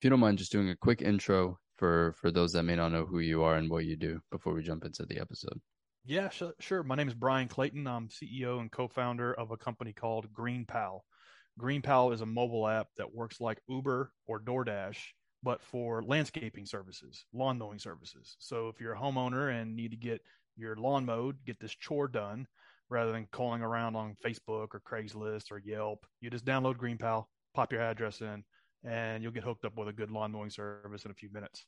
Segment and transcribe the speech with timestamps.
[0.00, 2.90] if you don't mind just doing a quick intro for for those that may not
[2.90, 5.60] know who you are and what you do before we jump into the episode.
[6.06, 6.54] Yeah, sure.
[6.58, 6.82] sure.
[6.82, 7.86] My name is Bryan Clayton.
[7.86, 11.00] I'm CEO and co-founder of a company called GreenPal.
[11.60, 14.96] GreenPal is a mobile app that works like Uber or DoorDash,
[15.42, 18.36] but for landscaping services, lawn mowing services.
[18.38, 20.22] So if you're a homeowner and need to get
[20.56, 22.46] your lawn mowed, get this chore done,
[22.88, 27.70] rather than calling around on Facebook or Craigslist or Yelp, you just download GreenPal, pop
[27.70, 28.42] your address in,
[28.84, 31.64] and you'll get hooked up with a good lawn mowing service in a few minutes.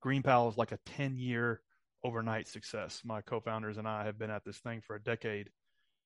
[0.00, 1.60] Green GreenPal is like a 10 year
[2.04, 3.02] overnight success.
[3.04, 5.50] My co founders and I have been at this thing for a decade.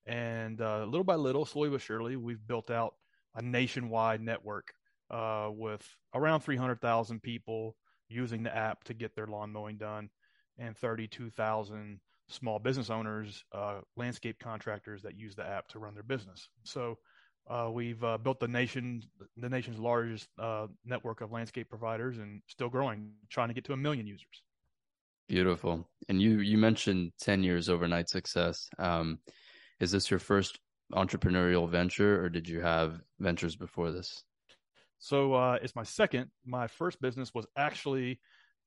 [0.05, 2.93] And uh, little by little, slowly but surely, we've built out
[3.35, 4.71] a nationwide network
[5.11, 7.75] uh, with around 300,000 people
[8.07, 10.09] using the app to get their lawn mowing done
[10.57, 16.03] and 32,000 small business owners, uh, landscape contractors that use the app to run their
[16.03, 16.49] business.
[16.63, 16.97] So
[17.49, 19.03] uh, we've uh, built the nation,
[19.37, 23.73] the nation's largest uh, network of landscape providers, and still growing, trying to get to
[23.73, 24.43] a million users.
[25.27, 25.87] Beautiful.
[26.09, 28.69] And you you mentioned ten years overnight success.
[28.79, 29.19] Um,
[29.79, 30.59] is this your first
[30.93, 34.23] entrepreneurial venture, or did you have ventures before this?
[34.99, 36.31] So uh, it's my second.
[36.45, 38.19] My first business was actually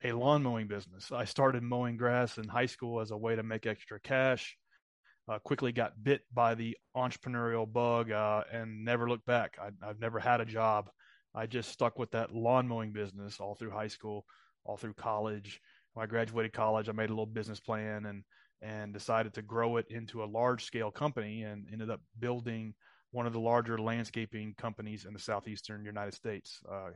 [0.05, 1.11] a lawn mowing business.
[1.13, 4.57] I started mowing grass in high school as a way to make extra cash
[5.29, 9.59] uh, quickly got bit by the entrepreneurial bug uh, and never looked back.
[9.61, 10.91] I, have never had a job.
[11.35, 14.25] I just stuck with that lawn mowing business all through high school,
[14.65, 15.61] all through college.
[15.93, 18.25] When I graduated college, I made a little business plan and
[18.63, 22.75] and decided to grow it into a large scale company and ended up building
[23.11, 26.61] one of the larger landscaping companies in the southeastern United States.
[26.71, 26.91] Uh,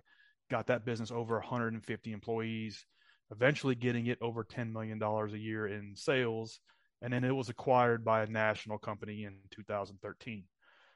[0.50, 2.84] got that business over 150 employees,
[3.30, 6.60] eventually getting it over $10 million a year in sales
[7.02, 10.44] and then it was acquired by a national company in 2013.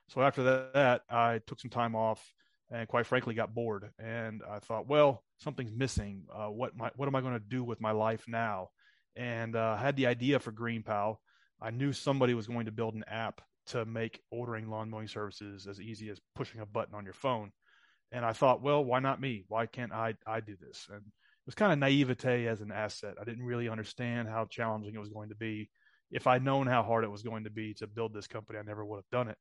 [0.09, 2.33] So after that, I took some time off
[2.71, 3.91] and quite frankly got bored.
[3.99, 6.23] And I thought, well, something's missing.
[6.33, 8.71] Uh, what my, what am I going to do with my life now?
[9.17, 11.17] And uh, I had the idea for GreenPal.
[11.61, 15.67] I knew somebody was going to build an app to make ordering lawn mowing services
[15.67, 17.53] as easy as pushing a button on your phone.
[18.13, 19.45] And I thought, well, why not me?
[19.49, 20.87] Why can't I I do this?
[20.91, 23.15] And it was kind of naivete as an asset.
[23.21, 25.69] I didn't really understand how challenging it was going to be
[26.11, 28.63] if I'd known how hard it was going to be to build this company, I
[28.63, 29.37] never would have done it.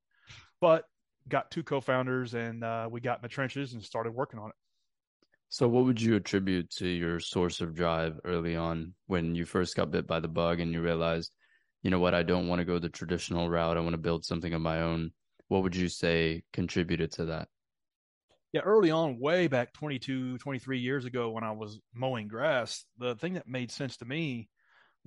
[0.59, 0.85] But
[1.27, 4.55] got two co-founders and uh, we got in the trenches and started working on it.
[5.49, 9.77] So, what would you attribute to your source of drive early on when you first
[9.77, 11.31] got bit by the bug and you realized,
[11.83, 13.77] you know what, I don't want to go the traditional route.
[13.77, 15.11] I want to build something of my own.
[15.47, 17.47] What would you say contributed to that?
[18.51, 23.15] Yeah, early on, way back 22, 23 years ago when I was mowing grass, the
[23.15, 24.49] thing that made sense to me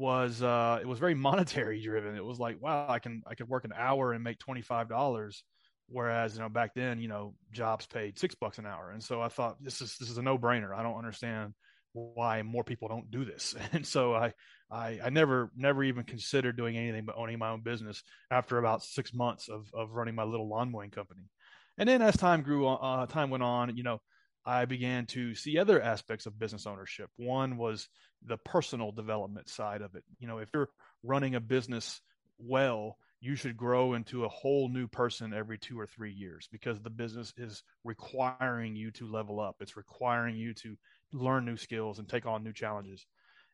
[0.01, 2.17] was uh, it was very monetary driven.
[2.17, 4.89] It was like, wow, I can I could work an hour and make twenty five
[4.89, 5.45] dollars,
[5.89, 9.21] whereas you know back then you know jobs paid six bucks an hour, and so
[9.21, 10.75] I thought this is this is a no brainer.
[10.75, 11.55] I don't understand
[11.93, 14.33] why more people don't do this, and so I
[14.71, 18.83] I, I never never even considered doing anything but owning my own business after about
[18.83, 21.29] six months of of running my little lawn mowing company,
[21.77, 24.01] and then as time grew uh, time went on, you know
[24.45, 27.11] I began to see other aspects of business ownership.
[27.17, 27.89] One was
[28.25, 30.05] the personal development side of it.
[30.19, 30.71] You know, if you're
[31.03, 32.01] running a business
[32.39, 36.81] well, you should grow into a whole new person every two or three years because
[36.81, 39.57] the business is requiring you to level up.
[39.61, 40.77] It's requiring you to
[41.13, 43.05] learn new skills and take on new challenges.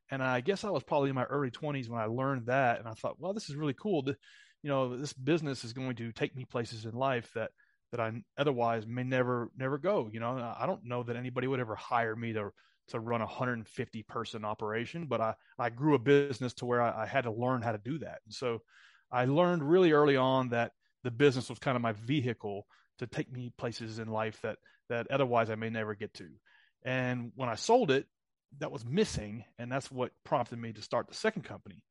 [0.09, 2.79] And I guess I was probably in my early 20s when I learned that.
[2.79, 4.05] And I thought, well, this is really cool.
[4.63, 7.51] You know, this business is going to take me places in life that
[7.91, 10.09] that I otherwise may never never go.
[10.13, 12.53] You know, I don't know that anybody would ever hire me to
[12.89, 17.03] to run a 150 person operation, but I I grew a business to where I,
[17.03, 18.21] I had to learn how to do that.
[18.25, 18.63] And so
[19.11, 20.73] I learned really early on that
[21.05, 22.67] the business was kind of my vehicle
[22.99, 24.59] to take me places in life that
[24.89, 26.29] that otherwise I may never get to.
[26.85, 28.07] And when I sold it,
[28.59, 31.83] that was missing, and that's what prompted me to start the second company.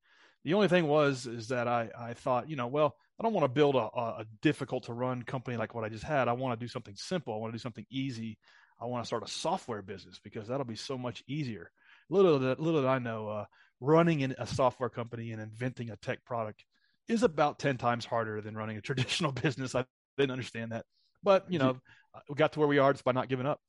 [0.44, 3.46] The only thing was is that I I thought, you know, well, I don't want
[3.46, 6.28] to build a, a difficult to run company like what I just had.
[6.28, 7.34] I want to do something simple.
[7.34, 8.38] I want to do something easy.
[8.80, 11.72] I want to start a software business because that'll be so much easier.
[12.10, 13.46] Little did, little did I know, uh,
[13.80, 16.66] running a software company and inventing a tech product
[17.08, 19.76] is about 10 times harder than running a traditional business.
[19.76, 19.86] I
[20.18, 20.86] didn't understand that.
[21.24, 21.78] But, you know,
[22.14, 23.60] uh, we got to where we are just by not giving up.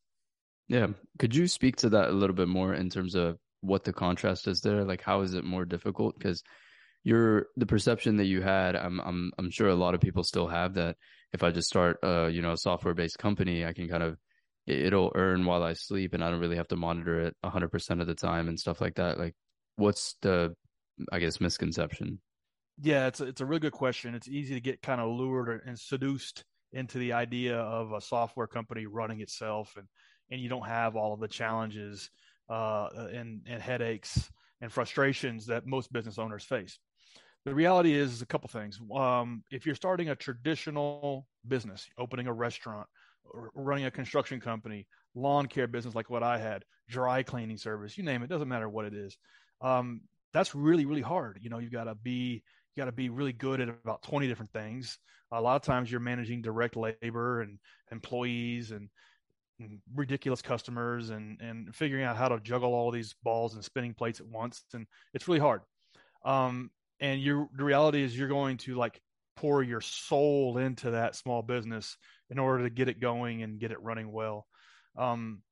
[0.69, 0.89] Yeah.
[1.19, 4.49] Could you speak to that a little bit more in terms of what the contrast
[4.49, 4.85] is there?
[4.85, 6.19] Like, how is it more difficult?
[6.19, 6.43] Because
[7.07, 10.49] your the perception that you had, I'm I'm I'm sure a lot of people still
[10.49, 10.97] have that.
[11.33, 14.17] If I just start, uh, you know, a software based company, I can kind of
[14.67, 18.01] it'll earn while I sleep, and I don't really have to monitor it 100 percent
[18.01, 19.21] of the time and stuff like that.
[19.21, 19.37] Like,
[19.77, 20.57] what's the,
[21.13, 22.21] I guess, misconception?
[22.83, 24.17] Yeah, it's a, it's a really good question.
[24.17, 26.43] It's easy to get kind of lured and seduced
[26.73, 29.87] into the idea of a software company running itself and
[30.33, 32.11] and you don't have all of the challenges
[32.51, 34.29] uh, and, and headaches
[34.61, 36.81] and frustrations that most business owners face.
[37.47, 38.81] The reality is a couple things.
[38.93, 42.89] Um, if you're starting a traditional business, opening a restaurant,
[43.25, 47.97] or running a construction company, lawn care business like what I had, dry cleaning service,
[47.97, 49.17] you name it, doesn't matter what it is.
[49.61, 50.01] Um,
[50.33, 51.39] that's really, really hard.
[51.41, 52.43] You know, you've got to be,
[52.75, 54.99] you got to be really good at about 20 different things.
[55.31, 57.61] A lot of times you're managing direct labor and
[57.93, 58.89] employees and,
[59.61, 63.95] and ridiculous customers and, and figuring out how to juggle all these balls and spinning
[63.95, 64.65] plates at once.
[64.75, 65.61] And it's really hard.
[66.25, 66.71] Um,
[67.01, 69.01] and you the reality is you're going to like
[69.37, 71.97] pour your soul into that small business
[72.31, 74.47] in order to get it going and get it running well.
[74.97, 75.43] Um,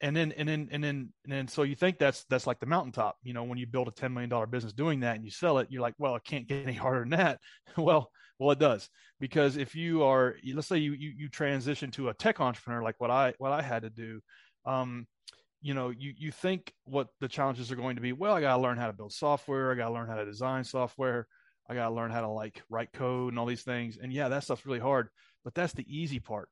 [0.00, 2.66] and then and then and then and then so you think that's that's like the
[2.66, 5.30] mountaintop you know when you build a 10 million dollar business doing that and you
[5.30, 7.40] sell it you're like well it can't get any harder than that
[7.76, 12.08] well well it does because if you are let's say you you, you transition to
[12.08, 14.20] a tech entrepreneur like what i what i had to do
[14.66, 15.06] um
[15.60, 18.56] you know you you think what the challenges are going to be well i got
[18.56, 21.26] to learn how to build software i got to learn how to design software
[21.68, 24.28] i got to learn how to like write code and all these things and yeah
[24.28, 25.08] that stuff's really hard
[25.44, 26.48] but that's the easy part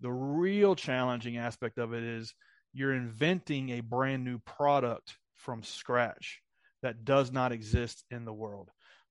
[0.00, 2.34] the real challenging aspect of it is
[2.72, 6.40] you're inventing a brand new product from scratch
[6.82, 8.70] that does not exist in the world.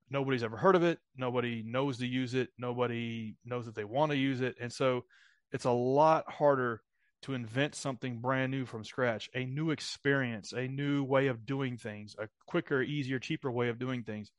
[0.10, 1.00] Nobody's ever heard of it.
[1.18, 2.50] Nobody knows to use it.
[2.58, 4.56] Nobody knows that they want to use it.
[4.62, 5.04] And so
[5.52, 6.82] it's a lot harder
[7.24, 11.78] to invent something brand new from scratch, a new experience, a new way of doing
[11.78, 14.31] things, a quicker, easier, cheaper way of doing things.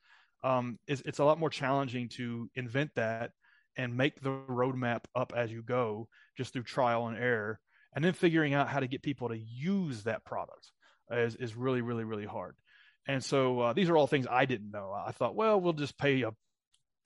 [0.45, 3.33] Um, it's, it's a lot more challenging to invent that
[3.77, 7.61] and make the roadmap up as you go just through trial and error
[7.95, 10.71] and then figuring out how to get people to use that product
[11.11, 12.55] is, is really really really hard
[13.07, 15.97] and so uh, these are all things i didn't know i thought well we'll just
[15.97, 16.33] pay a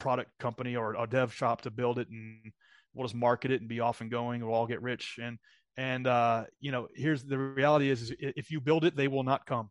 [0.01, 2.53] product company or a dev shop to build it and
[2.95, 5.39] we'll just market it and be off and going we'll all get rich and
[5.77, 9.25] and uh, you know here's the reality is, is if you build it they will
[9.25, 9.71] not come.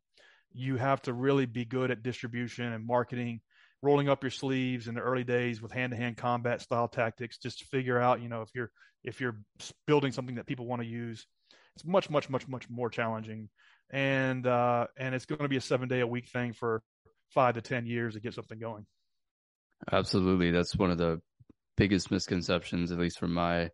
[0.53, 3.41] You have to really be good at distribution and marketing
[3.81, 7.65] rolling up your sleeves in the early days with hand-to-hand combat style tactics just to
[7.65, 8.71] figure out you know if you're
[9.03, 9.37] if you're
[9.87, 11.25] building something that people want to use.
[11.75, 13.49] It's much much much much more challenging.
[13.89, 16.81] And uh and it's going to be a seven day a week thing for
[17.29, 18.85] five to ten years to get something going.
[19.91, 20.51] Absolutely.
[20.51, 21.21] That's one of the
[21.77, 23.69] biggest misconceptions at least from my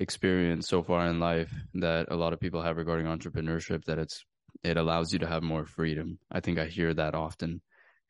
[0.00, 4.24] experience so far in life that a lot of people have regarding entrepreneurship that it's
[4.62, 7.60] it allows you to have more freedom i think i hear that often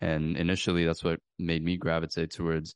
[0.01, 2.75] and initially, that's what made me gravitate towards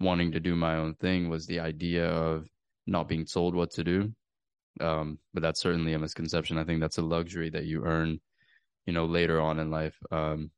[0.00, 2.48] wanting to do my own thing was the idea of
[2.86, 4.12] not being told what to do.
[4.80, 6.58] Um, but that's certainly a misconception.
[6.58, 8.20] I think that's a luxury that you earn,
[8.86, 9.96] you know, later on in life.
[10.10, 10.50] Um,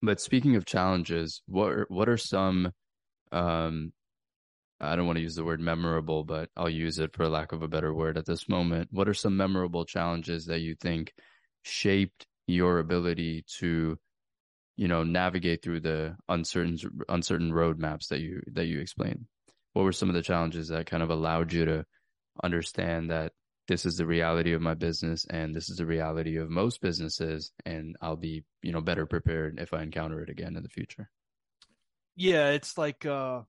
[0.00, 2.72] but speaking of challenges, what are, what are some,
[3.32, 3.92] um,
[4.80, 7.62] I don't want to use the word memorable, but I'll use it for lack of
[7.62, 8.88] a better word at this moment.
[8.92, 11.14] What are some memorable challenges that you think
[11.62, 13.98] shaped your ability to
[14.76, 16.78] you know navigate through the uncertain
[17.08, 19.26] uncertain roadmaps that you that you explained
[19.72, 21.84] what were some of the challenges that kind of allowed you to
[22.44, 23.32] understand that
[23.68, 27.50] this is the reality of my business and this is the reality of most businesses
[27.64, 31.10] and i'll be you know better prepared if i encounter it again in the future
[32.14, 33.40] yeah it's like uh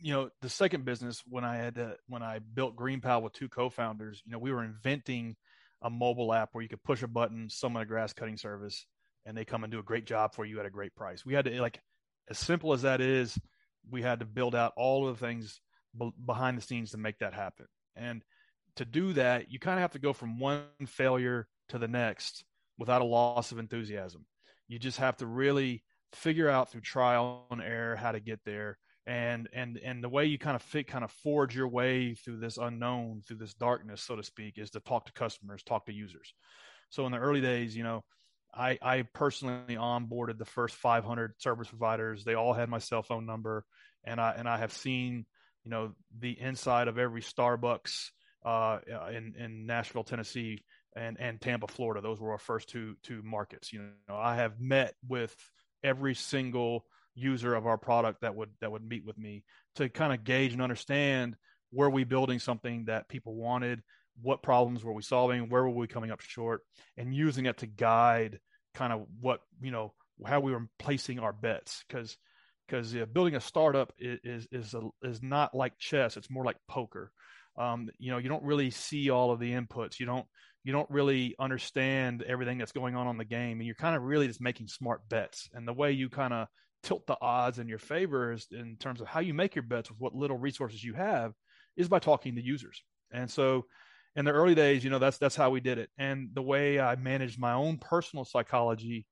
[0.00, 3.32] you know the second business when i had to, when i built green GreenPal with
[3.32, 5.36] two co-founders you know we were inventing
[5.82, 8.86] a mobile app where you could push a button summon a grass cutting service
[9.24, 11.24] and they come and do a great job for you at a great price.
[11.24, 11.80] We had to like
[12.28, 13.38] as simple as that is,
[13.90, 15.60] we had to build out all of the things
[15.98, 17.66] b- behind the scenes to make that happen.
[17.96, 18.22] And
[18.76, 22.44] to do that, you kind of have to go from one failure to the next
[22.78, 24.24] without a loss of enthusiasm.
[24.68, 28.78] You just have to really figure out through trial and error how to get there.
[29.06, 32.38] And and and the way you kind of fit kind of forge your way through
[32.38, 35.92] this unknown, through this darkness, so to speak, is to talk to customers, talk to
[35.92, 36.32] users.
[36.90, 38.04] So in the early days, you know,
[38.54, 42.22] I, I personally onboarded the first 500 service providers.
[42.22, 43.64] They all had my cell phone number,
[44.04, 45.26] and I and I have seen,
[45.64, 48.10] you know, the inside of every Starbucks
[48.44, 48.78] uh,
[49.10, 52.02] in in Nashville, Tennessee, and and Tampa, Florida.
[52.02, 53.72] Those were our first two two markets.
[53.72, 55.34] You know, I have met with
[55.82, 59.44] every single user of our product that would that would meet with me
[59.76, 61.36] to kind of gauge and understand
[61.72, 63.82] were we building something that people wanted?
[64.20, 65.48] What problems were we solving?
[65.48, 66.60] Where were we coming up short?
[66.96, 68.40] And using it to guide
[68.74, 71.84] kind of what you know how we were placing our bets.
[71.88, 72.16] Because
[72.66, 76.16] because yeah, building a startup is is is, a, is not like chess.
[76.16, 77.10] It's more like poker.
[77.58, 79.98] Um, you know you don't really see all of the inputs.
[79.98, 80.26] You don't
[80.64, 84.02] you don't really understand everything that's going on on the game and you're kind of
[84.02, 85.48] really just making smart bets.
[85.52, 86.46] And the way you kind of
[86.82, 90.00] tilt the odds in your favor in terms of how you make your bets with
[90.00, 91.32] what little resources you have
[91.76, 93.64] is by talking to users and so
[94.14, 95.90] in the early days, you know, that's that's how we did it.
[95.98, 99.06] And the way I managed my own personal psychology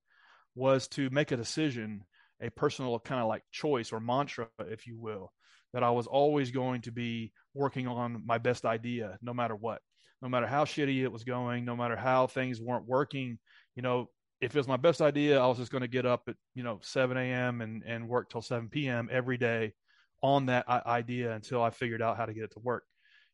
[0.54, 2.04] was to make a decision,
[2.42, 5.32] a personal kind of like choice or mantra, if you will,
[5.72, 9.80] that I was always going to be working on my best idea, no matter what,
[10.20, 13.38] no matter how shitty it was going, no matter how things weren't working.
[13.76, 14.10] You know,
[14.40, 16.62] if it was my best idea, I was just going to get up at you
[16.62, 17.60] know 7 a.m.
[17.60, 19.08] and and work till 7 p.m.
[19.10, 19.72] every day
[20.22, 22.84] on that idea until I figured out how to get it to work.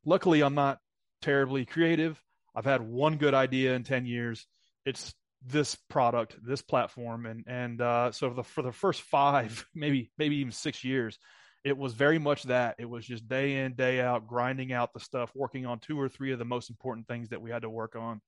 [0.04, 0.78] Luckily, I'm not
[1.22, 2.20] terribly creative.
[2.54, 4.46] I've had one good idea in 10 years.
[4.84, 5.12] It's
[5.44, 10.10] this product, this platform, and and uh, so for the for the first five, maybe
[10.18, 11.18] maybe even six years,
[11.64, 12.76] it was very much that.
[12.78, 16.08] It was just day in day out, grinding out the stuff, working on two or
[16.08, 18.20] three of the most important things that we had to work on,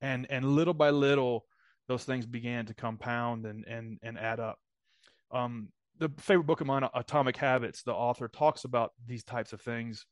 [0.00, 1.44] and and little by little,
[1.88, 4.58] those things began to compound and and and add up.
[5.30, 9.60] Um, the favorite book of mine, Atomic Habits, the author talks about these types of
[9.60, 10.06] things,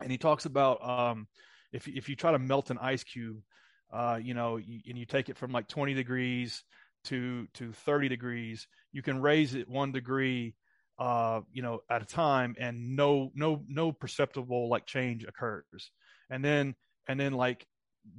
[0.00, 1.26] and he talks about um,
[1.72, 3.38] if if you try to melt an ice cube,
[3.92, 6.62] uh, you know, you, and you take it from like 20 degrees
[7.04, 10.54] to to 30 degrees, you can raise it one degree,
[10.98, 15.90] uh, you know, at a time, and no no no perceptible like change occurs,
[16.30, 16.74] and then
[17.08, 17.66] and then like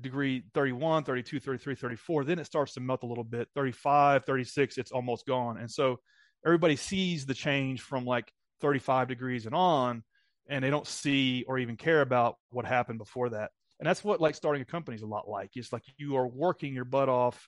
[0.01, 3.47] degree 31 32 33 34 then it starts to melt a little bit.
[3.55, 5.57] 35 36 it's almost gone.
[5.57, 5.99] And so
[6.45, 8.31] everybody sees the change from like
[8.61, 10.03] 35 degrees and on
[10.49, 13.51] and they don't see or even care about what happened before that.
[13.79, 15.51] And that's what like starting a company is a lot like.
[15.55, 17.47] It's like you are working your butt off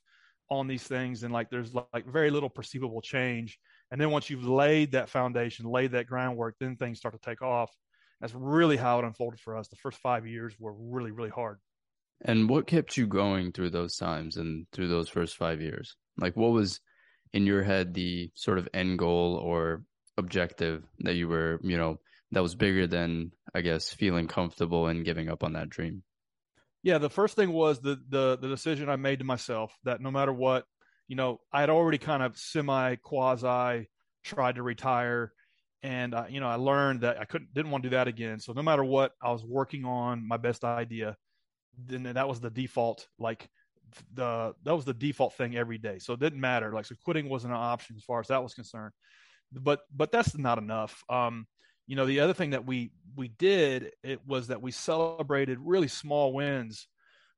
[0.50, 3.58] on these things and like there's like very little perceivable change.
[3.92, 7.42] And then once you've laid that foundation laid that groundwork then things start to take
[7.42, 7.72] off.
[8.20, 9.68] That's really how it unfolded for us.
[9.68, 11.60] The first five years were really really hard
[12.24, 16.36] and what kept you going through those times and through those first five years like
[16.36, 16.80] what was
[17.34, 19.84] in your head the sort of end goal or
[20.18, 22.00] objective that you were, you know,
[22.32, 26.04] that was bigger than I guess feeling comfortable and giving up on that dream?
[26.84, 30.12] Yeah, the first thing was the the the decision I made to myself that no
[30.12, 30.66] matter what,
[31.08, 33.90] you know, I had already kind of semi quasi
[34.24, 35.34] tried to retire
[35.84, 38.40] and uh, you know, I learned that I couldn't didn't want to do that again.
[38.40, 41.18] So no matter what, I was working on my best idea.
[41.78, 43.50] Then that was the default like
[44.14, 46.00] the that was the default thing every day.
[46.00, 46.72] So it didn't matter.
[46.72, 48.94] Like so quitting wasn't an option as far as that was concerned.
[49.52, 51.04] But but that's not enough.
[51.10, 51.48] Um,
[51.88, 55.88] you know, the other thing that we we did it was that we celebrated really
[55.88, 56.88] small wins,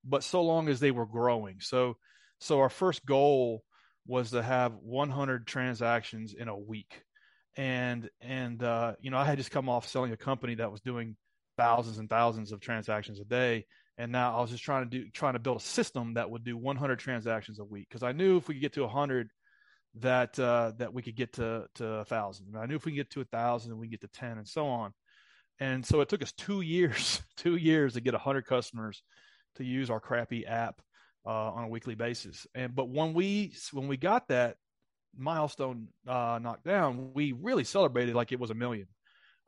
[0.03, 1.59] but so long as they were growing.
[1.59, 1.97] So
[2.39, 3.63] so our first goal
[4.05, 7.03] was to have 100 transactions in a week.
[7.55, 10.81] And and uh, you know, I had just come off selling a company that was
[10.81, 11.15] doing
[11.57, 13.65] thousands and thousands of transactions a day
[13.97, 16.43] and now I was just trying to do trying to build a system that would
[16.43, 19.29] do 100 transactions a week because I knew if we could get to 100
[19.95, 22.55] that uh, that we could get to to a thousand.
[22.57, 24.67] I knew if we could get to a thousand, we get to 10 and so
[24.67, 24.93] on.
[25.59, 29.03] And so it took us two years, two years to get 100 customers
[29.55, 30.81] to use our crappy app
[31.25, 32.47] uh, on a weekly basis.
[32.55, 34.57] And but when we when we got that
[35.15, 38.87] milestone uh, knocked down, we really celebrated like it was a million.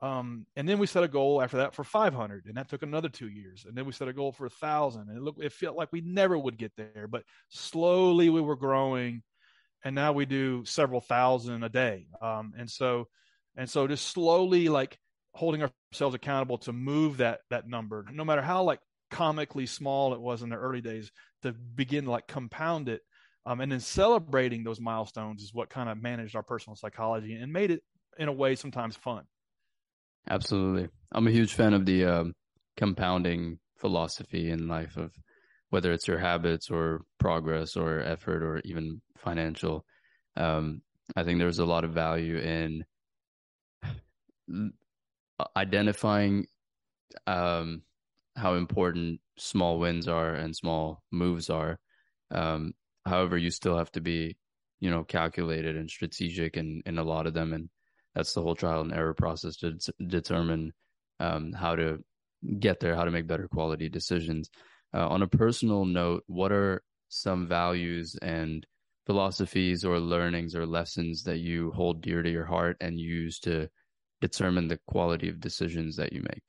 [0.02, 3.10] Um, and then we set a goal after that for 500, and that took another
[3.10, 3.66] two years.
[3.68, 5.92] And then we set a goal for a thousand, and it looked it felt like
[5.92, 9.24] we never would get there, but slowly we were growing,
[9.84, 12.08] and now we do several thousand a day.
[12.22, 13.08] Um, and so,
[13.56, 15.00] and so just slowly like
[15.34, 15.62] holding
[15.94, 18.80] ourselves accountable to move that that number, no matter how like
[19.12, 21.12] comically small it was in the early days,
[21.44, 23.02] to begin to like compound it.
[23.46, 27.54] Um, and then celebrating those milestones is what kind of managed our personal psychology and
[27.54, 27.84] made it
[28.18, 29.24] in a way sometimes fun.
[30.30, 30.90] Absolutely.
[31.12, 32.34] I'm a huge fan of the um,
[32.78, 35.14] compounding philosophy in life of
[35.70, 39.86] whether it's your habits or progress or effort or even financial.
[40.36, 40.82] Um,
[41.16, 42.86] I think there's a lot of value in
[45.58, 46.48] identifying
[47.28, 47.84] um,
[48.36, 51.80] how important small wins are and small moves are.
[52.32, 52.74] Um,
[53.06, 54.38] however, you still have to be,
[54.80, 57.54] you know, calculated and strategic in, in a lot of them.
[57.54, 57.70] And
[58.16, 60.72] that's the whole trial and error process to determine
[61.20, 62.00] um, how to
[62.60, 64.50] get there, how to make better quality decisions.
[64.94, 68.66] Uh, on a personal note, what are some values and
[69.06, 73.70] philosophies or learnings or lessons that you hold dear to your heart and use to
[74.22, 76.44] determine the quality of decisions that you make?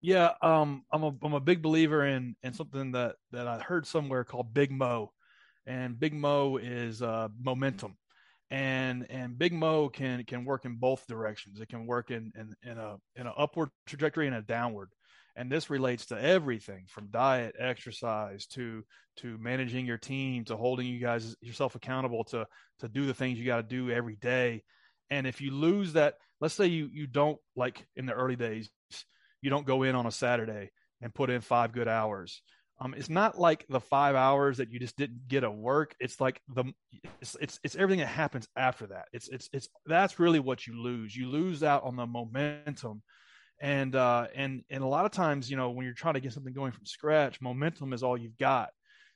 [0.00, 3.86] Yeah, um, I'm a I'm a big believer in in something that that I heard
[3.86, 5.12] somewhere called Big Mo,
[5.66, 7.96] and Big Mo is uh, momentum
[8.50, 11.60] and and Big Mo can can work in both directions.
[11.60, 14.90] It can work in in, in a in an upward trajectory and a downward.
[15.36, 18.84] And this relates to everything from diet, exercise to
[19.18, 22.46] to managing your team to holding you guys yourself accountable to
[22.80, 24.62] to do the things you got to do every day.
[25.10, 28.70] And if you lose that, let's say you you don't like in the early days,
[29.42, 32.42] you don't go in on a Saturday and put in five good hours.
[32.80, 35.96] Um, it's not like the five hours that you just didn't get a work.
[35.98, 36.64] It's like the
[37.20, 39.06] it's, it's it's everything that happens after that.
[39.12, 41.16] It's it's it's that's really what you lose.
[41.16, 43.02] You lose out on the momentum,
[43.60, 46.32] and uh, and and a lot of times, you know, when you're trying to get
[46.32, 48.70] something going from scratch, momentum is all you've got.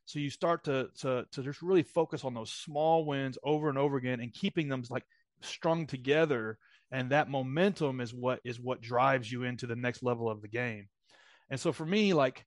[0.07, 3.79] So you start to to to just really focus on those small wins over and
[3.79, 5.05] over again, and keeping them like
[5.41, 6.59] strung together.
[6.91, 10.49] And that momentum is what is what drives you into the next level of the
[10.49, 10.89] game.
[11.49, 12.45] And so for me, like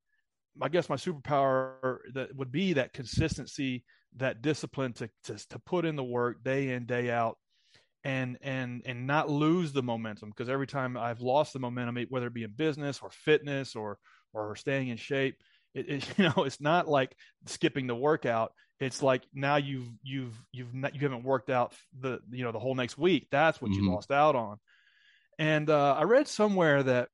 [0.61, 3.83] I guess my superpower that would be that consistency,
[4.17, 7.37] that discipline to, to to put in the work day in day out,
[8.03, 12.27] and and and not lose the momentum because every time I've lost the momentum, whether
[12.27, 13.97] it be in business or fitness or
[14.33, 15.37] or staying in shape,
[15.73, 18.53] it, it you know it's not like skipping the workout.
[18.79, 22.59] It's like now you've you've you've not, you haven't worked out the you know the
[22.59, 23.27] whole next week.
[23.31, 23.83] That's what mm-hmm.
[23.83, 24.57] you lost out on.
[25.37, 27.09] And uh, I read somewhere that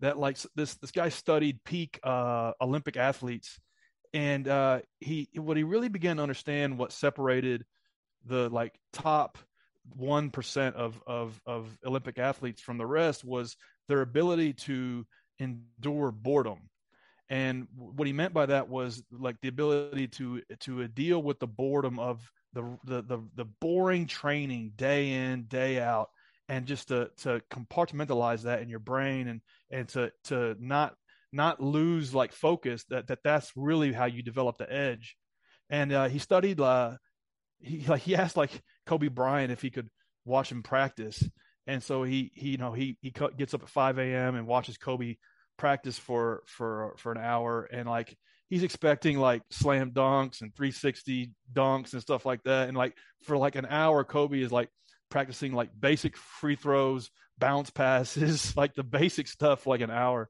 [0.00, 3.58] that like this this guy studied peak uh, Olympic athletes,
[4.12, 7.64] and uh, he what he really began to understand what separated
[8.24, 9.38] the like top
[9.96, 13.56] one percent of of of Olympic athletes from the rest was
[13.88, 15.06] their ability to
[15.38, 16.58] endure boredom.
[17.30, 21.46] And what he meant by that was like the ability to to deal with the
[21.46, 26.10] boredom of the the the, the boring training day in day out
[26.48, 29.40] and just to to compartmentalize that in your brain and
[29.70, 30.94] and to to not
[31.32, 35.16] not lose like focus that that that's really how you develop the edge.
[35.70, 36.96] And uh, he studied uh
[37.60, 39.88] he like he asked like kobe bryant if he could
[40.24, 41.22] watch him practice.
[41.66, 44.78] And so he he you know he he gets up at 5 a.m and watches
[44.78, 45.16] kobe
[45.58, 47.68] practice for for for an hour.
[47.70, 48.16] And like
[48.48, 52.68] he's expecting like slam dunks and 360 dunks and stuff like that.
[52.68, 54.70] And like for like an hour kobe is like
[55.10, 60.28] practicing like basic free throws, bounce passes, like the basic stuff like an hour.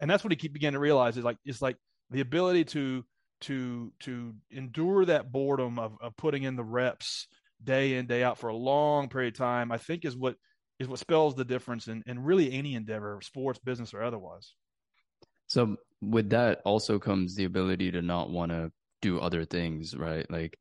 [0.00, 1.76] And that's what he began to realize is like it's like
[2.10, 3.04] the ability to
[3.42, 7.26] to to endure that boredom of, of putting in the reps
[7.62, 10.36] day in, day out for a long period of time, I think is what
[10.78, 14.54] is what spells the difference in, in really any endeavor, sports, business, or otherwise.
[15.48, 18.70] So with that also comes the ability to not want to
[19.02, 20.30] do other things, right?
[20.30, 20.56] Like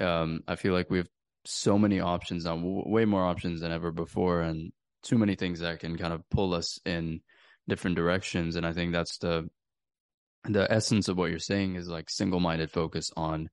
[0.00, 1.08] um, I feel like we've
[1.44, 4.72] so many options now, way more options than ever before, and
[5.02, 7.20] too many things that can kind of pull us in
[7.68, 8.56] different directions.
[8.56, 9.48] And I think that's the
[10.44, 13.50] the essence of what you're saying is like single minded focus on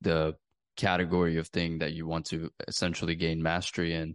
[0.00, 0.34] the
[0.76, 4.14] category of thing that you want to essentially gain mastery in.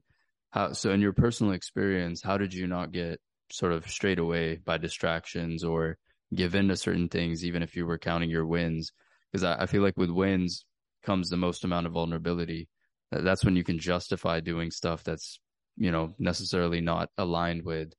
[0.52, 3.20] How so in your personal experience, how did you not get
[3.52, 5.98] sort of straight away by distractions or
[6.34, 8.92] give in to certain things, even if you were counting your wins?
[9.32, 10.66] Because I, I feel like with wins
[11.04, 12.70] comes the most amount of vulnerability
[13.22, 15.40] that's when you can justify doing stuff that's
[15.78, 17.94] you know necessarily not aligned with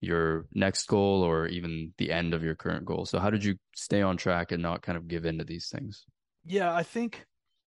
[0.00, 3.06] your next goal or even the end of your current goal.
[3.06, 5.68] So how did you stay on track and not kind of give in to these
[5.68, 6.04] things?
[6.44, 7.24] Yeah i think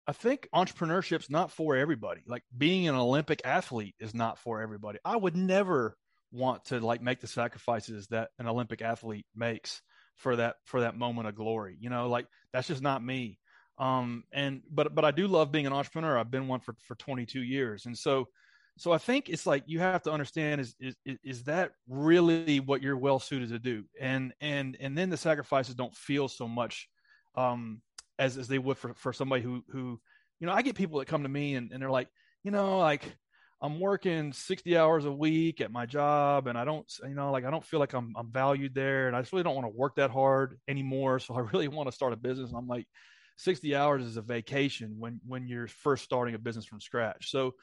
[0.07, 2.21] i think entrepreneurship's not for everybody.
[2.27, 4.99] Like being an olympic athlete is not for everybody.
[5.03, 5.97] I would never
[6.31, 9.81] want to like make the sacrifices that an olympic athlete makes
[10.17, 11.77] for that for that moment of glory.
[11.79, 13.39] You know like that's just not me
[13.77, 16.17] um, and but but I do love being an entrepreneur.
[16.17, 18.27] I've been one for for 22 years, and so
[18.77, 22.81] so I think it's like you have to understand is is is that really what
[22.81, 26.87] you're well suited to do, and and and then the sacrifices don't feel so much
[27.35, 27.81] um,
[28.19, 29.99] as as they would for for somebody who who
[30.39, 32.09] you know I get people that come to me and, and they're like
[32.43, 33.03] you know like
[33.61, 37.43] I'm working 60 hours a week at my job and I don't, you know, like
[37.43, 39.75] I don't feel like I'm, I'm valued there and I just really don't want to
[39.75, 41.17] work that hard anymore.
[41.17, 42.49] So I really want to start a business.
[42.49, 42.85] And I'm like,
[43.37, 47.31] 60 hours is a vacation when when you're first starting a business from scratch.
[47.31, 47.53] So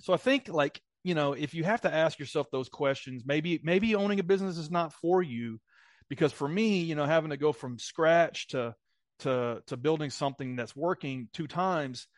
[0.00, 3.60] so i think like you know if you have to ask yourself those questions maybe
[3.62, 5.60] maybe owning a business is not for you
[6.08, 8.74] because for me you know having to go from scratch to
[9.20, 12.08] to to building something that's working two times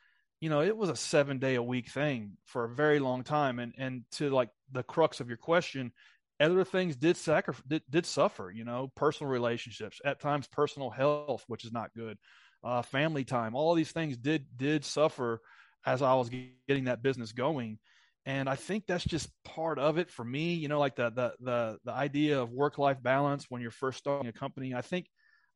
[0.41, 3.59] you know it was a seven day a week thing for a very long time.
[3.59, 5.93] And and to like the crux of your question
[6.39, 11.45] other things did sacrifice did, did suffer you know personal relationships at times personal health
[11.47, 12.19] which is not good
[12.65, 15.41] uh, family time, all these things did did suffer
[15.85, 16.31] as I was
[16.69, 17.79] getting that business going.
[18.25, 20.55] And I think that's just part of it for me.
[20.55, 23.99] You know, like the the the the idea of work life balance when you're first
[23.99, 24.75] starting a company.
[24.75, 25.07] I think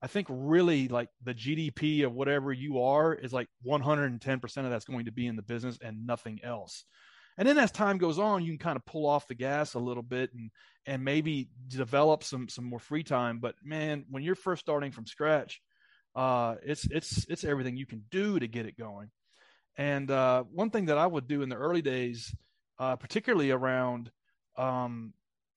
[0.02, 4.84] I think really like the GDP of whatever you are is like 110% of that's
[4.84, 6.84] going to be in the business and nothing else.
[7.36, 9.78] And then as time goes on, you can kind of pull off the gas a
[9.78, 10.50] little bit and
[10.86, 13.40] and maybe develop some some more free time.
[13.40, 15.60] But man, when you're first starting from scratch,
[16.14, 19.10] uh, it's it's it's everything you can do to get it going.
[19.76, 22.34] And uh, one thing that I would do in the early days,
[22.78, 24.10] uh, particularly around
[24.56, 25.12] um,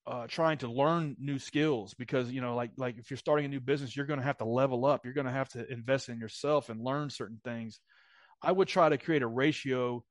[0.06, 3.50] uh, trying to learn new skills because you know like like if you're starting a
[3.50, 6.10] new business you're going to have to level up you're going to have to invest
[6.10, 7.80] in yourself and learn certain things
[8.42, 10.04] i would try to create a ratio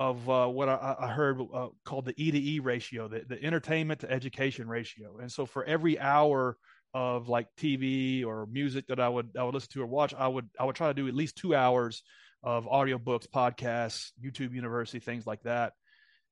[0.00, 3.44] of uh, what I, I heard uh, called the E to E ratio, the, the
[3.44, 5.18] entertainment to education ratio.
[5.18, 6.56] And so for every hour
[6.94, 10.28] of like TV or music that I would I would listen to or watch, I
[10.28, 12.02] would I would try to do at least two hours
[12.42, 15.72] of audiobooks, podcasts, YouTube University, things like that.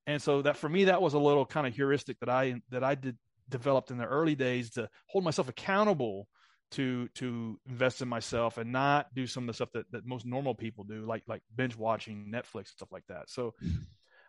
[0.07, 2.83] And so that for me, that was a little kind of heuristic that I that
[2.83, 3.17] I did
[3.49, 6.29] developed in the early days to hold myself accountable
[6.71, 10.27] to to invest in myself and not do some of the stuff that, that most
[10.27, 13.29] normal people do, like like binge watching Netflix and stuff like that.
[13.29, 13.55] So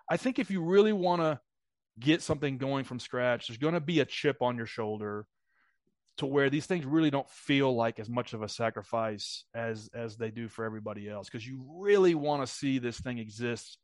[0.10, 1.40] I think if you really want to
[2.00, 5.26] get something going from scratch, there's going to be a chip on your shoulder
[6.20, 10.16] to where these things really don't feel like as much of a sacrifice as as
[10.18, 13.78] they do for everybody else because you really want to see this thing exist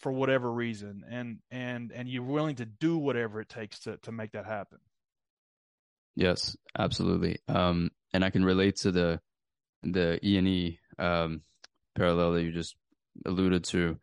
[0.00, 4.10] for whatever reason and and and you're willing to do whatever it takes to to
[4.10, 4.78] make that happen
[6.16, 9.20] yes absolutely um and I can relate to the
[9.82, 11.42] the E and E um,
[11.96, 12.76] parallel that you just
[13.26, 13.98] alluded to.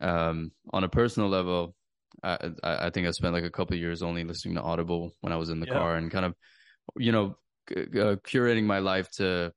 [0.00, 1.74] Um, on a personal level,
[2.22, 5.36] I, I think I spent like a couple years only listening to Audible when I
[5.36, 5.74] was in the yeah.
[5.74, 6.34] car and kind of,
[6.96, 7.36] you know,
[7.70, 9.52] uh, curating my life to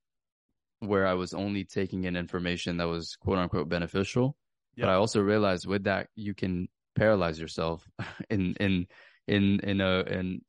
[0.79, 4.35] where I was only taking in information that was quote unquote beneficial.
[4.75, 4.85] Yeah.
[4.85, 7.87] But I also realized with that you can paralyze yourself
[8.29, 8.87] in in
[9.27, 10.41] in in a in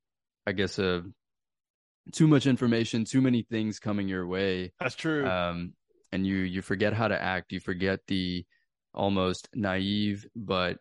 [0.46, 1.04] I guess a
[2.12, 4.72] too much information, too many things coming your way.
[4.80, 5.26] That's true.
[5.26, 5.74] Um,
[6.12, 7.52] and you you forget how to act.
[7.52, 8.44] You forget the
[8.94, 10.78] almost naive but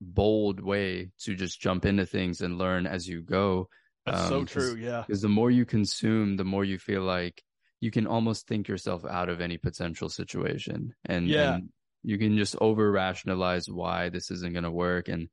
[0.00, 3.68] bold way to just jump into things and learn as you go.
[4.06, 4.76] That's um, so true.
[4.76, 5.04] Yeah.
[5.06, 7.42] Because the more you consume, the more you feel like
[7.80, 11.54] you can almost think yourself out of any potential situation, and yeah.
[11.54, 11.70] And
[12.02, 15.08] you can just over rationalize why this isn't going to work.
[15.08, 15.28] And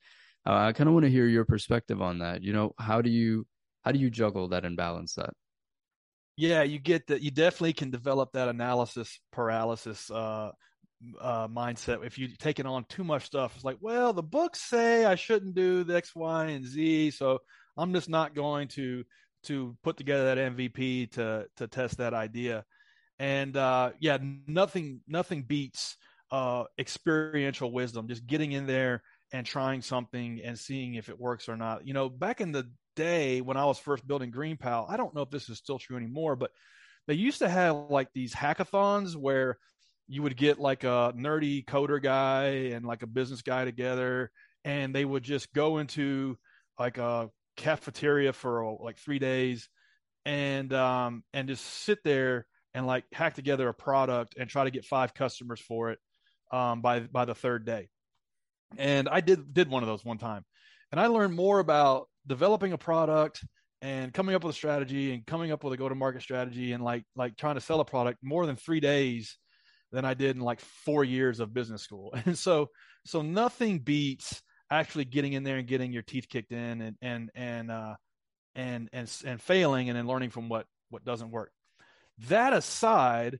[0.45, 2.43] uh, I kind of want to hear your perspective on that.
[2.43, 3.45] You know, how do you
[3.83, 5.31] how do you juggle that and balance that?
[6.35, 7.21] Yeah, you get that.
[7.21, 10.51] You definitely can develop that analysis paralysis uh,
[11.19, 13.55] uh, mindset if you're taking on too much stuff.
[13.55, 17.39] It's like, well, the books say I shouldn't do the X, Y, and Z, so
[17.77, 19.03] I'm just not going to
[19.43, 22.65] to put together that MVP to to test that idea.
[23.19, 25.97] And uh, yeah, nothing nothing beats
[26.31, 28.07] uh, experiential wisdom.
[28.07, 29.01] Just getting in there
[29.33, 31.85] and trying something and seeing if it works or not.
[31.85, 35.21] You know, back in the day when I was first building GreenPal, I don't know
[35.21, 36.51] if this is still true anymore, but
[37.07, 39.57] they used to have like these hackathons where
[40.07, 44.31] you would get like a nerdy coder guy and like a business guy together
[44.63, 46.37] and they would just go into
[46.79, 49.67] like a cafeteria for like three days
[50.25, 54.71] and um and just sit there and like hack together a product and try to
[54.71, 55.99] get five customers for it
[56.51, 57.89] um by by the third day
[58.77, 60.43] and i did did one of those one time
[60.91, 63.43] and i learned more about developing a product
[63.81, 66.71] and coming up with a strategy and coming up with a go to market strategy
[66.73, 69.37] and like like trying to sell a product more than 3 days
[69.91, 72.13] than I did in like 4 years of business school.
[72.25, 72.69] And so
[73.05, 77.31] so nothing beats actually getting in there and getting your teeth kicked in and and
[77.35, 77.95] and uh
[78.55, 81.51] and and and failing and then learning from what what doesn't work.
[82.27, 83.39] That aside,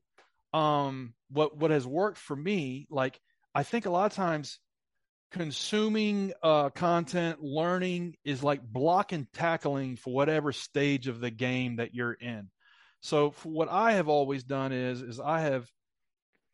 [0.53, 3.19] um what what has worked for me like
[3.53, 4.59] I think a lot of times
[5.31, 11.77] consuming uh, content, learning is like block and tackling for whatever stage of the game
[11.77, 12.49] that you're in.
[13.01, 15.67] So what I have always done is is I have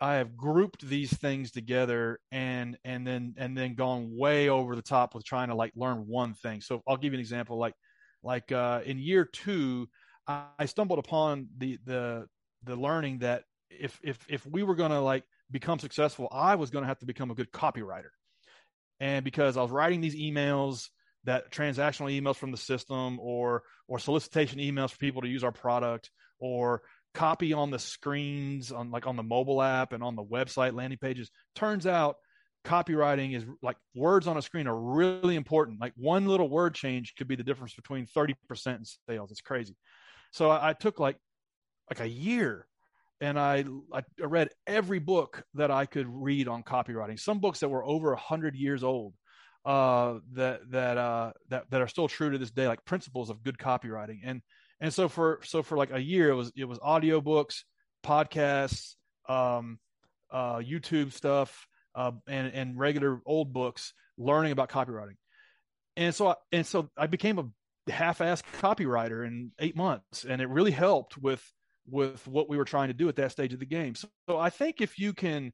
[0.03, 4.81] I have grouped these things together and and then and then gone way over the
[4.81, 6.59] top with trying to like learn one thing.
[6.59, 7.73] So I'll give you an example like
[8.21, 9.87] like uh, in year 2
[10.27, 12.27] I stumbled upon the the
[12.65, 16.69] the learning that if if if we were going to like become successful, I was
[16.69, 18.11] going to have to become a good copywriter
[18.99, 20.89] and because I was writing these emails
[21.23, 25.53] that transactional emails from the system or or solicitation emails for people to use our
[25.53, 26.81] product or
[27.13, 30.99] copy on the screens on like on the mobile app and on the website landing
[30.99, 32.15] pages turns out
[32.65, 37.13] copywriting is like words on a screen are really important like one little word change
[37.17, 38.35] could be the difference between 30%
[38.67, 39.75] in sales it's crazy
[40.31, 41.17] so I, I took like
[41.89, 42.65] like a year
[43.21, 47.17] and I, I read every book that I could read on copywriting.
[47.17, 49.13] Some books that were over a hundred years old,
[49.65, 53.41] uh, that that uh, that that are still true to this day, like principles of
[53.41, 54.19] good copywriting.
[54.25, 54.41] And
[54.83, 57.61] and so for so for like a year, it was it was audiobooks,
[58.05, 58.95] podcasts,
[59.29, 59.79] um,
[60.29, 61.65] uh, YouTube stuff,
[61.95, 65.15] uh, and and regular old books, learning about copywriting.
[65.95, 70.71] And so and so I became a half-assed copywriter in eight months, and it really
[70.71, 71.41] helped with
[71.89, 73.95] with what we were trying to do at that stage of the game.
[73.95, 75.53] So, so I think if you can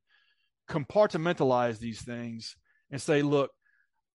[0.72, 2.56] compartmentalize these things
[2.90, 3.52] and say, look,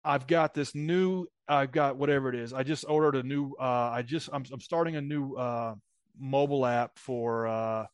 [0.05, 2.52] I've got this new I've got whatever it is.
[2.52, 3.54] I just ordered a new.
[3.61, 5.74] Uh, I just I'm, I'm starting a new uh,
[6.18, 7.87] mobile app for uh,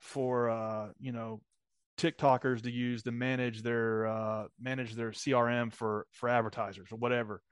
[0.00, 1.40] for uh, you know
[1.98, 7.42] TikTokers to use to manage their uh, manage their CRM for for advertisers or whatever.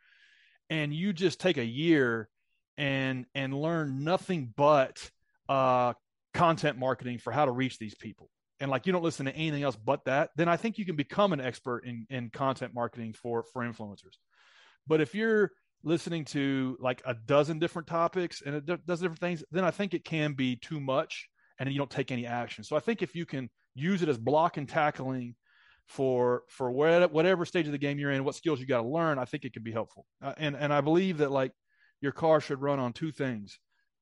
[0.69, 2.29] And you just take a year
[2.77, 5.11] and and learn nothing but
[5.49, 5.95] uh,
[6.35, 8.31] content marketing for how to reach these people.
[8.61, 10.97] And like you don't listen to anything else but that, then I think you can
[10.97, 14.17] become an expert in in content marketing for for influencers.
[14.87, 15.51] But if you're
[15.83, 19.95] listening to like a dozen different topics and a dozen different things, then I think
[19.95, 22.65] it can be too much and you don't take any action.
[22.65, 25.35] So I think if you can use it as block and tackling
[25.87, 29.19] for for whatever stage of the game you're in, what skills you got to learn,
[29.19, 30.05] I think it can be helpful.
[30.23, 31.53] Uh, and and I believe that like
[32.01, 33.59] your car should run on two things: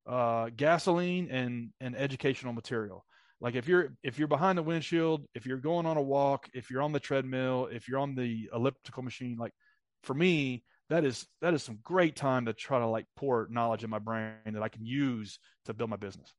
[0.07, 3.05] uh, gasoline and and educational material.
[3.39, 6.71] Like if you're if you're behind the windshield, if you're going on a walk, if
[6.71, 9.53] you're on the treadmill, if you're on the elliptical machine, like
[10.01, 13.83] for me, that is that is some great time to try to like pour knowledge
[13.83, 16.33] in my brain that I can use to build my business.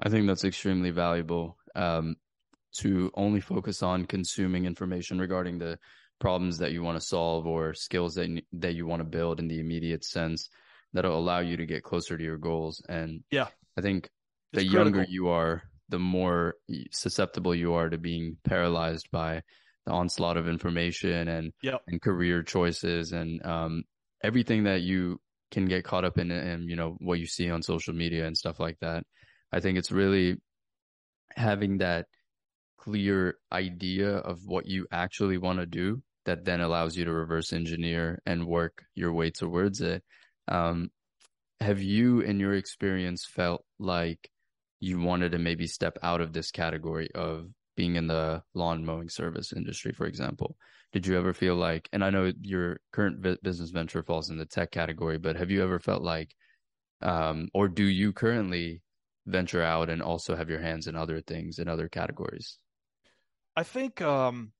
[0.00, 2.16] I think that's extremely valuable um,
[2.78, 5.78] to only focus on consuming information regarding the
[6.20, 9.48] problems that you want to solve or skills that that you want to build in
[9.48, 10.48] the immediate sense
[10.92, 12.82] that'll allow you to get closer to your goals.
[12.88, 14.08] And yeah, I think
[14.52, 14.74] the critical.
[14.74, 16.54] younger you are, the more
[16.90, 19.42] susceptible you are to being paralyzed by
[19.86, 21.80] the onslaught of information and yep.
[21.86, 23.84] and career choices and um,
[24.22, 25.20] everything that you
[25.50, 28.36] can get caught up in and you know what you see on social media and
[28.36, 29.04] stuff like that.
[29.52, 30.36] I think it's really
[31.36, 32.06] having that
[32.78, 37.52] clear idea of what you actually want to do that then allows you to reverse
[37.52, 40.02] engineer and work your way towards it.
[40.48, 40.90] Um,
[41.60, 44.30] have you, in your experience, felt like
[44.80, 49.08] you wanted to maybe step out of this category of being in the lawn mowing
[49.08, 50.56] service industry, for example?
[50.92, 54.46] Did you ever feel like, and I know your current business venture falls in the
[54.46, 56.34] tech category, but have you ever felt like,
[57.02, 58.82] um, or do you currently
[59.26, 62.58] venture out and also have your hands in other things in other categories?
[63.56, 64.52] I think, um,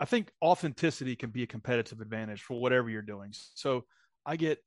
[0.00, 3.30] I think authenticity can be a competitive advantage for whatever you're doing.
[3.32, 3.84] So
[4.24, 4.58] I get,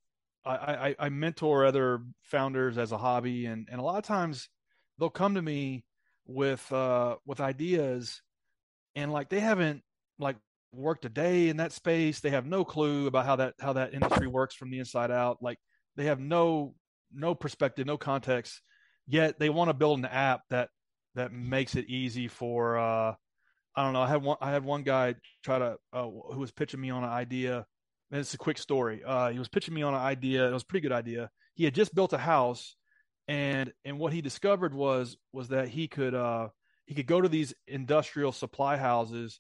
[0.45, 4.47] I, I, I mentor other founders as a hobby, and and a lot of times
[4.99, 5.84] they'll come to me
[6.27, 8.21] with uh with ideas
[8.95, 9.83] and like they haven't
[10.17, 10.37] like
[10.71, 12.19] worked a day in that space.
[12.19, 15.37] They have no clue about how that how that industry works from the inside out.
[15.41, 15.59] Like
[15.95, 16.75] they have no
[17.13, 18.61] no perspective no context.
[19.07, 20.69] Yet they want to build an app that
[21.15, 23.13] that makes it easy for uh
[23.75, 26.51] i don't know i had one i had one guy try to uh, who was
[26.51, 27.65] pitching me on an idea
[28.11, 29.01] and it's a quick story.
[29.05, 31.29] Uh he was pitching me on an idea it was a pretty good idea.
[31.53, 32.75] He had just built a house
[33.27, 36.49] and and what he discovered was was that he could uh
[36.85, 39.39] he could go to these industrial supply houses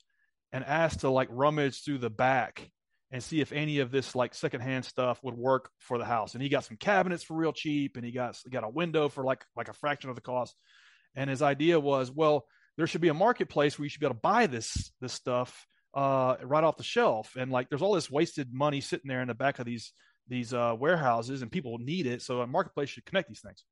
[0.51, 2.71] and ask to like rummage through the back
[3.11, 6.33] and see if any of this like secondhand stuff would work for the house.
[6.33, 9.23] And he got some cabinets for real cheap and he got got a window for
[9.23, 10.55] like like a fraction of the cost.
[11.15, 12.45] And his idea was well
[12.77, 15.67] there should be a marketplace where you should be able to buy this this stuff
[15.93, 17.35] uh, right off the shelf.
[17.37, 19.93] And like there's all this wasted money sitting there in the back of these
[20.27, 22.23] these uh, warehouses and people need it.
[22.23, 23.63] So a marketplace should connect these things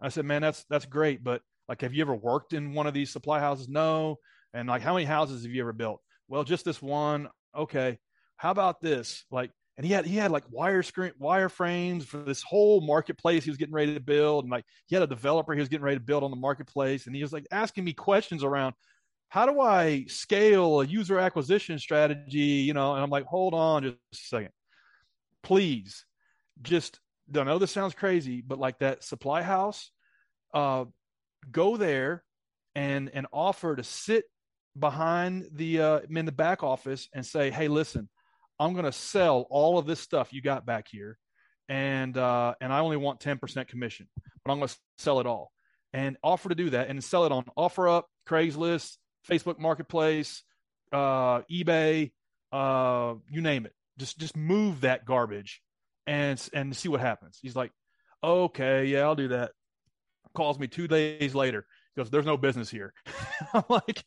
[0.00, 2.94] I said, man, that's that's great, but like, have you ever worked in one of
[2.94, 3.68] these supply houses?
[3.68, 4.18] No.
[4.52, 6.00] And like, how many houses have you ever built?
[6.28, 7.28] Well, just this one.
[7.56, 7.98] Okay.
[8.36, 9.24] How about this?
[9.30, 13.44] Like, and he had he had like wire screen wire frames for this whole marketplace
[13.44, 15.84] he was getting ready to build, and like he had a developer he was getting
[15.84, 18.74] ready to build on the marketplace, and he was like asking me questions around
[19.28, 22.94] how do I scale a user acquisition strategy, you know?
[22.94, 24.50] And I'm like, hold on just a second,
[25.42, 26.04] please,
[26.62, 26.98] just
[27.36, 29.90] I know this sounds crazy, but like that supply house,
[30.54, 30.84] uh,
[31.50, 32.24] go there
[32.74, 34.24] and and offer to sit
[34.78, 38.08] behind the uh, in the back office and say, hey, listen,
[38.58, 41.18] I'm going to sell all of this stuff you got back here,
[41.68, 44.08] and uh, and I only want ten percent commission,
[44.44, 45.52] but I'm going to sell it all,
[45.92, 48.96] and offer to do that and sell it on OfferUp, Craigslist,
[49.28, 50.42] Facebook Marketplace,
[50.92, 52.12] uh, eBay,
[52.52, 53.74] uh, you name it.
[53.98, 55.60] Just just move that garbage
[56.06, 57.38] and and see what happens.
[57.40, 57.72] He's like,
[58.22, 59.52] okay, yeah, I'll do that.
[60.34, 61.66] Calls me two days later.
[61.94, 62.92] He goes, there's no business here.
[63.54, 64.04] I'm like,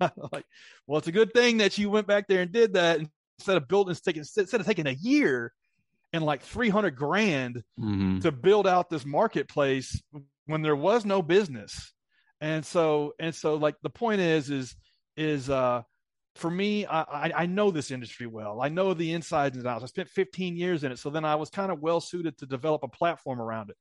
[0.00, 0.44] I'm like,
[0.86, 3.00] well, it's a good thing that you went back there and did that
[3.38, 5.52] instead of building, taking instead of taking a year
[6.12, 8.20] and like 300 grand mm-hmm.
[8.20, 10.00] to build out this marketplace
[10.46, 11.92] when there was no business.
[12.40, 14.74] And so, and so like the point is, is,
[15.16, 15.82] is, uh,
[16.36, 18.60] for me, I, I know this industry well.
[18.60, 19.84] I know the insides and outs.
[19.84, 20.98] I spent 15 years in it.
[20.98, 23.76] So then I was kind of well suited to develop a platform around it.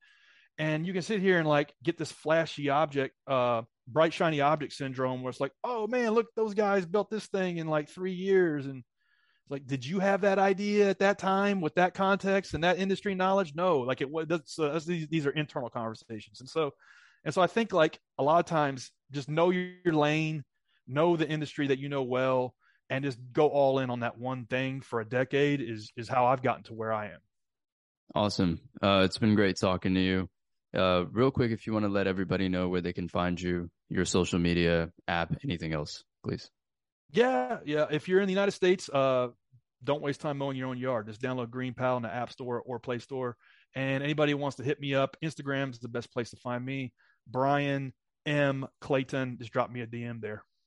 [0.57, 4.73] And you can sit here and like get this flashy object, uh, bright, shiny object
[4.73, 8.13] syndrome where it's like, oh man, look, those guys built this thing in like three
[8.13, 8.65] years.
[8.65, 12.63] And It's like, did you have that idea at that time with that context and
[12.63, 13.53] that industry knowledge?
[13.53, 14.27] No, like it was.
[14.27, 16.71] That's, uh, these these are internal conversations, and so
[17.25, 20.45] and so I think like a lot of times, just know your lane,
[20.87, 22.53] know the industry that you know well,
[22.89, 26.27] and just go all in on that one thing for a decade is is how
[26.27, 27.19] I've gotten to where I am.
[28.13, 28.59] Awesome.
[28.81, 30.29] Uh, it's been great talking to you.
[30.75, 33.69] Uh, real quick, if you want to let everybody know where they can find you,
[33.89, 36.49] your social media app, anything else, please.
[37.11, 37.85] Yeah, yeah.
[37.89, 39.29] If you're in the United States, uh,
[39.83, 41.07] don't waste time mowing your own yard.
[41.07, 43.37] Just download Green GreenPal in the App Store or Play Store.
[43.75, 46.65] And anybody who wants to hit me up, Instagram is the best place to find
[46.65, 46.91] me.
[47.27, 47.93] Bryan
[48.25, 48.67] M.
[48.81, 50.43] Clayton, just drop me a DM there.